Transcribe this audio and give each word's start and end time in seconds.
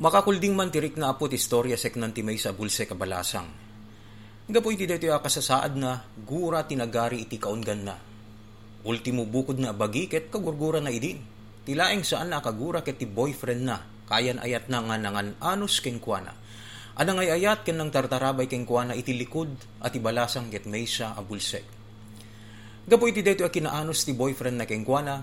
Makakulding 0.00 0.56
man 0.56 0.72
tirik 0.72 0.96
na 0.96 1.12
apot 1.12 1.28
istorya 1.28 1.76
sek 1.76 2.00
nanti 2.00 2.24
may 2.24 2.40
sa 2.40 2.56
bulse 2.56 2.88
kabalasang. 2.88 3.44
Gapoy 4.48 4.72
ti 4.72 4.88
dito 4.88 5.12
kasasaad 5.12 5.76
na 5.76 6.00
gura 6.24 6.64
tinagari 6.64 7.28
iti 7.28 7.36
kaungan 7.36 7.80
na. 7.84 8.00
Ultimo 8.88 9.28
bukod 9.28 9.60
na 9.60 9.76
bagi 9.76 10.08
ket 10.08 10.32
kagurgura 10.32 10.80
na 10.80 10.88
idin. 10.88 11.20
Tilaeng 11.68 12.00
saan 12.00 12.32
na 12.32 12.40
kagura 12.40 12.80
ket 12.80 12.96
ti 12.96 13.04
boyfriend 13.04 13.60
na 13.60 13.76
kayan 14.08 14.40
ayat 14.40 14.72
na 14.72 14.80
nga 14.80 14.96
nangan 14.96 15.36
anus 15.36 15.84
ken 15.84 16.00
kuana. 16.00 16.32
Anang 16.96 17.20
ay 17.20 17.36
ayat 17.36 17.60
ken 17.68 17.76
nang 17.76 17.92
tartarabay 17.92 18.48
ken 18.48 18.64
kuana 18.64 18.96
iti 18.96 19.12
likod 19.12 19.52
at 19.84 19.92
ibalasang 19.92 20.48
ket 20.48 20.64
may 20.64 20.88
sa 20.88 21.12
abulsek. 21.12 21.64
Gapoy 22.88 23.12
ti 23.12 23.20
dito 23.20 23.44
kinaanos 23.44 24.08
ti 24.08 24.16
boyfriend 24.16 24.64
na 24.64 24.64
ken 24.64 24.80
kuana 24.80 25.20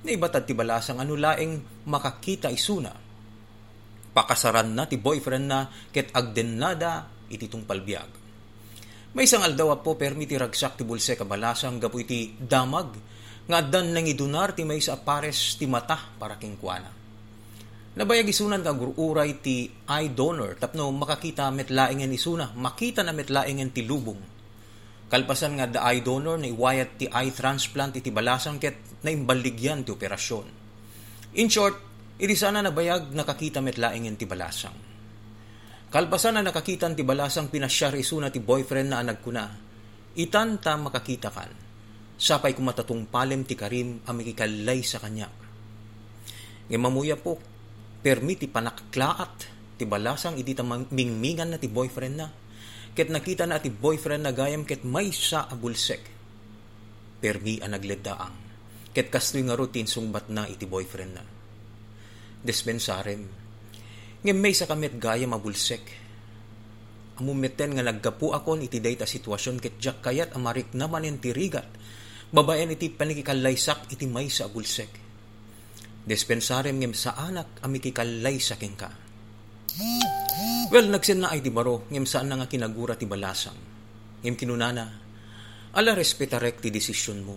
na 0.00 0.08
ibatad 0.08 0.48
ti 0.48 0.56
balasang 0.56 0.96
ano 0.96 1.12
laeng 1.12 1.84
makakita 1.84 2.48
isuna 2.48 3.03
pakasaran 4.14 4.70
na 4.70 4.86
ti 4.86 4.96
boyfriend 4.96 5.46
na 5.50 5.66
ket 5.90 6.14
agden 6.14 6.54
nada 6.56 7.10
iti 7.26 7.50
tungpal 7.50 7.82
biag. 7.82 8.10
May 9.14 9.26
isang 9.26 9.42
aldaw 9.42 9.78
po 9.82 9.98
permi 9.98 10.26
ti 10.26 10.38
ragsak 10.38 10.78
ti 10.78 10.82
bulse 10.86 11.18
kabalasang 11.18 11.82
gapu 11.82 12.02
iti 12.02 12.34
damag 12.38 12.94
nga 13.44 13.60
addan 13.60 13.92
nang 13.92 14.06
idunar 14.06 14.56
ti 14.56 14.64
may 14.64 14.80
sa 14.80 14.96
pares 14.96 15.58
ti 15.58 15.66
mata 15.66 15.98
para 16.18 16.38
kingkuana. 16.38 16.90
Nabayag 17.94 18.26
isunan 18.26 18.58
ka 18.58 18.74
gururay 18.74 19.38
ti 19.38 19.70
eye 19.70 20.10
donor 20.10 20.58
tapno 20.58 20.90
makakita 20.90 21.46
metlaingen 21.54 22.10
isuna, 22.10 22.50
makita 22.58 23.06
na 23.06 23.14
metlaingen 23.14 23.70
ti 23.70 23.86
lubong. 23.86 24.18
Kalpasan 25.06 25.62
nga 25.62 25.70
the 25.70 25.78
eye 25.78 26.02
donor 26.02 26.34
na 26.34 26.50
iwayat 26.50 26.98
ti 26.98 27.06
eye 27.06 27.30
transplant 27.30 27.94
iti 27.94 28.10
balasang 28.10 28.58
ket 28.58 28.98
na 29.06 29.14
imbaligyan 29.14 29.86
ti 29.86 29.94
operasyon. 29.94 30.46
In 31.38 31.46
short, 31.46 31.93
Iti 32.14 32.38
sana 32.38 32.62
nabayag 32.62 33.10
nakakita 33.10 33.58
metlaing 33.58 34.06
ti 34.14 34.22
balasang. 34.22 34.78
Kalpasan 35.90 36.38
na 36.38 36.46
nakakita 36.46 36.86
ti 36.94 37.02
balasang 37.02 37.50
pinasyar 37.50 37.98
isuna 37.98 38.30
ti 38.30 38.38
boyfriend 38.38 38.88
na 38.94 39.02
anag 39.02 39.18
kuna. 39.18 39.50
Itan 40.14 40.62
ta 40.62 40.78
makakita 40.78 41.34
kan. 41.34 41.50
Sapay 42.14 42.54
kumatatong 42.54 43.10
palem 43.10 43.42
ti 43.42 43.58
karim 43.58 43.98
amikikalay 44.06 44.78
sa 44.86 45.02
kanya. 45.02 45.26
Ngemamuya 46.70 47.18
po, 47.18 47.42
permiti 47.98 48.46
panaklaat 48.46 49.50
ti 49.74 49.82
balasang 49.82 50.38
iti 50.38 50.54
mingmingan 50.94 51.50
na 51.50 51.58
ti 51.58 51.66
boyfriend 51.66 52.14
na. 52.14 52.30
Ket 52.94 53.10
nakita 53.10 53.42
na 53.42 53.58
ti 53.58 53.74
boyfriend 53.74 54.22
na 54.22 54.30
gayam 54.30 54.62
ket 54.62 54.86
may 54.86 55.10
sa 55.10 55.50
abulsek. 55.50 56.02
Permi 57.18 57.58
ang. 57.58 58.34
Ket 58.94 59.10
kastoy 59.10 59.42
nga 59.42 59.58
rutin 59.58 59.90
sungbat 59.90 60.30
na 60.30 60.46
iti 60.46 60.62
boyfriend 60.62 61.10
na 61.10 61.33
dispensarem. 62.44 63.24
Ngem 64.20 64.38
may 64.38 64.52
sa 64.52 64.68
kamit 64.68 65.00
gaya 65.00 65.24
mabulsek. 65.24 66.04
Amumeten 67.16 67.72
nga 67.72 67.84
naggapu 67.84 68.36
akon 68.36 68.62
iti 68.62 68.84
dayta 68.84 69.08
sitwasyon 69.08 69.56
ket 69.58 69.80
jak 69.80 70.04
kayat 70.04 70.36
amarik 70.36 70.76
naman 70.76 71.08
en 71.08 71.16
tirigat. 71.16 71.66
Babaen 72.28 72.76
iti 72.76 72.92
panikikallaysak 72.92 73.88
iti 73.96 74.04
may 74.04 74.28
sa 74.28 74.46
abulsek. 74.46 74.92
Dispensarem 76.04 76.76
ngem 76.76 76.92
sa 76.92 77.16
anak 77.16 77.64
amikikallaysak 77.64 78.60
ka. 78.76 78.90
Well, 80.68 80.90
nagsen 80.90 81.24
na 81.24 81.32
ay 81.32 81.40
di 81.40 81.50
baro, 81.50 81.88
ngem 81.88 82.06
saan 82.06 82.30
na 82.30 82.38
nga 82.38 82.50
kinagura 82.50 82.98
ti 82.98 83.06
balasang. 83.08 83.58
Ngem 84.22 84.36
kinunana, 84.36 84.86
ala 85.74 85.90
respetarek 85.94 86.62
ti 86.62 86.68
desisyon 86.70 87.18
mo. 87.22 87.36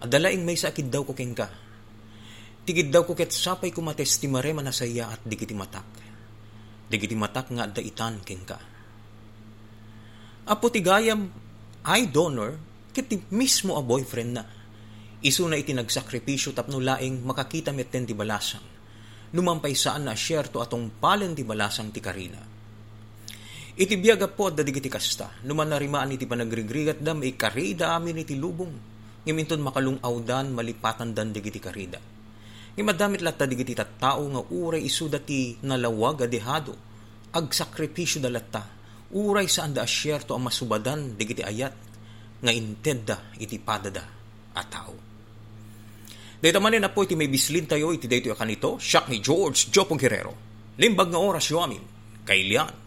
Adalaing 0.00 0.44
may 0.44 0.56
sakit 0.56 0.92
daw 0.92 1.04
ko 1.04 1.12
ka 1.12 1.65
Tigid 2.66 2.90
daw 2.90 3.06
ko 3.06 3.14
ket 3.14 3.30
sapay 3.30 3.70
ko 3.70 3.78
matestimare 3.78 4.50
manasaya 4.50 5.14
at 5.14 5.22
digiti 5.22 5.54
matak. 5.54 5.86
Digiti 6.90 7.14
matak 7.14 7.54
nga 7.54 7.70
da 7.70 7.78
itan 7.78 8.18
ken 8.26 8.42
ka. 8.42 8.58
Apo 10.50 10.66
tigayam 10.66 11.30
ay 11.86 12.10
donor 12.10 12.58
ket 12.90 13.06
mismo 13.30 13.78
a 13.78 13.82
boyfriend 13.86 14.32
na. 14.34 14.42
Isu 15.22 15.46
na 15.46 15.54
iti 15.54 15.70
nagsakripisyo 15.78 16.58
tapno 16.58 16.82
laing 16.82 17.22
makakita 17.22 17.70
metten 17.70 18.02
ti 18.02 18.18
balasang. 18.18 18.66
Numampay 19.30 19.78
saan 19.78 20.10
na 20.10 20.18
syerto 20.18 20.58
atong 20.58 20.98
palen 20.98 21.38
ti 21.38 21.46
balasang 21.46 21.94
ti 21.94 22.02
karina. 22.02 22.42
Iti 23.78 23.94
biyaga 23.94 24.26
po 24.26 24.50
da 24.50 24.66
digiti 24.66 24.90
kasta, 24.90 25.38
numan 25.46 25.70
narimaan 25.70 26.18
iti 26.18 26.26
panagrigrigat 26.26 26.98
da 26.98 27.14
may 27.14 27.38
karida 27.38 27.94
amin 27.94 28.26
iti 28.26 28.34
lubong. 28.34 28.74
Ngiminton 29.22 29.62
makalung 29.62 30.02
awdan 30.02 30.50
malipatan 30.50 31.14
dan 31.14 31.30
digiti 31.30 31.62
karida 31.62 32.15
Nga 32.76 32.84
madamit 32.84 33.24
lata 33.24 33.48
digiti 33.48 33.72
tao 33.72 34.22
nga 34.28 34.42
uray 34.52 34.84
isu 34.84 35.08
dati 35.08 35.56
nalawag 35.64 36.28
adihado. 36.28 36.76
Ag 37.32 37.48
sakripisyo 37.48 38.20
da 38.20 38.28
lata. 38.28 38.62
Uray 39.16 39.48
saan 39.48 39.72
da 39.72 39.80
asyerto 39.80 40.36
ang 40.36 40.44
masubadan 40.44 41.16
digiti 41.16 41.40
ayat 41.40 41.72
nga 42.44 42.52
intedda 42.52 43.32
iti 43.40 43.56
padada 43.56 44.04
a 44.52 44.62
tao. 44.68 44.94
Dito 46.36 46.60
manin 46.60 46.84
na 46.84 46.92
po 46.92 47.08
iti 47.08 47.16
may 47.16 47.32
bislin 47.32 47.64
tayo 47.64 47.96
iti 47.96 48.04
dito 48.04 48.36
kanito, 48.36 48.76
siyak 48.76 49.08
ni 49.08 49.24
George 49.24 49.72
Jopong 49.72 49.96
Guerrero. 49.96 50.36
Limbag 50.76 51.08
nga 51.08 51.20
oras 51.22 51.48
yo 51.48 51.64
amin, 51.64 51.80
kailian 52.28 52.85